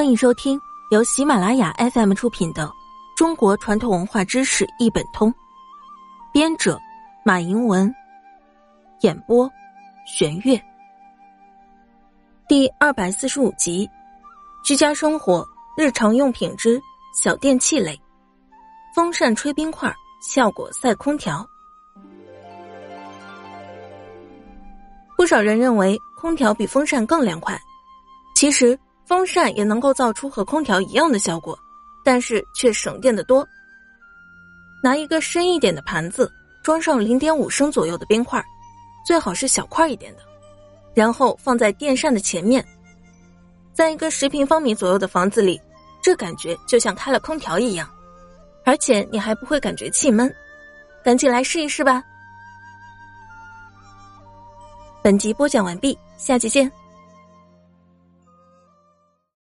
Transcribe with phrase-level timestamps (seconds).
[0.00, 0.58] 欢迎收听
[0.90, 2.66] 由喜马拉雅 FM 出品的
[3.14, 5.30] 《中国传统文化知识一本通》，
[6.32, 6.80] 编者
[7.22, 7.94] 马迎文，
[9.02, 9.46] 演播
[10.06, 10.58] 玄月。
[12.48, 13.86] 第二百四十五集：
[14.64, 16.80] 居家生活日常用品之
[17.12, 18.00] 小电器类，
[18.96, 21.46] 风扇吹冰块，效果赛空调。
[25.14, 27.60] 不少人认为空调比风扇更凉快，
[28.34, 28.80] 其实。
[29.10, 31.58] 风扇也能够造出和空调一样的效果，
[32.04, 33.44] 但是却省电的多。
[34.84, 38.40] 拿一个深一点的盘子，装上零点五升左右的冰块，
[39.04, 40.22] 最好是小块一点的，
[40.94, 42.64] 然后放在电扇的前面，
[43.74, 45.60] 在一个十平方米左右的房子里，
[46.00, 47.90] 这感觉就像开了空调一样，
[48.64, 50.32] 而且你还不会感觉气闷。
[51.02, 52.00] 赶紧来试一试吧！
[55.02, 56.70] 本集播讲完毕，下期见。